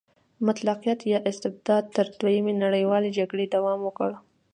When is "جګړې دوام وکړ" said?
3.17-4.09